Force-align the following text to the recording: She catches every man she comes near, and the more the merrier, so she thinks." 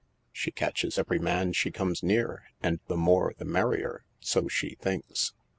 She 0.31 0.49
catches 0.51 0.97
every 0.97 1.19
man 1.19 1.53
she 1.53 1.69
comes 1.69 2.01
near, 2.01 2.45
and 2.59 2.79
the 2.87 2.97
more 2.97 3.35
the 3.37 3.45
merrier, 3.45 4.03
so 4.19 4.47
she 4.47 4.73
thinks." 4.81 5.33